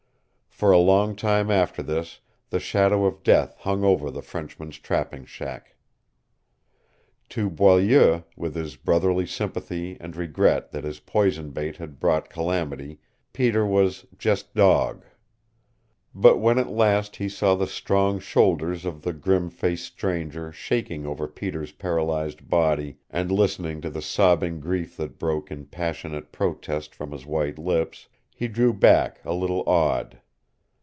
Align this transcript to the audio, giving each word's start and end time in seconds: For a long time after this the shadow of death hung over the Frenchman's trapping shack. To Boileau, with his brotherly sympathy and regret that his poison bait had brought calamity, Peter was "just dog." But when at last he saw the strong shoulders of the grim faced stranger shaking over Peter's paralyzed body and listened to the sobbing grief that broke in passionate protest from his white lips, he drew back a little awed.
For 0.61 0.71
a 0.71 0.77
long 0.77 1.15
time 1.15 1.49
after 1.49 1.81
this 1.81 2.19
the 2.51 2.59
shadow 2.59 3.05
of 3.05 3.23
death 3.23 3.55
hung 3.61 3.83
over 3.83 4.11
the 4.11 4.21
Frenchman's 4.21 4.77
trapping 4.77 5.25
shack. 5.25 5.75
To 7.29 7.49
Boileau, 7.49 8.25
with 8.37 8.53
his 8.53 8.75
brotherly 8.75 9.25
sympathy 9.25 9.97
and 9.99 10.15
regret 10.15 10.69
that 10.71 10.83
his 10.83 10.99
poison 10.99 11.49
bait 11.49 11.77
had 11.77 11.99
brought 11.99 12.29
calamity, 12.29 12.99
Peter 13.33 13.65
was 13.65 14.05
"just 14.19 14.53
dog." 14.53 15.03
But 16.13 16.37
when 16.37 16.59
at 16.59 16.69
last 16.69 17.15
he 17.15 17.27
saw 17.27 17.55
the 17.55 17.65
strong 17.65 18.19
shoulders 18.19 18.85
of 18.85 19.01
the 19.01 19.13
grim 19.13 19.49
faced 19.49 19.85
stranger 19.85 20.51
shaking 20.51 21.07
over 21.07 21.27
Peter's 21.27 21.71
paralyzed 21.71 22.47
body 22.47 22.97
and 23.09 23.31
listened 23.31 23.81
to 23.81 23.89
the 23.89 23.99
sobbing 23.99 24.59
grief 24.59 24.95
that 24.97 25.17
broke 25.17 25.49
in 25.49 25.65
passionate 25.65 26.31
protest 26.31 26.93
from 26.93 27.13
his 27.13 27.25
white 27.25 27.57
lips, 27.57 28.09
he 28.35 28.47
drew 28.47 28.73
back 28.75 29.21
a 29.25 29.33
little 29.33 29.63
awed. 29.67 30.19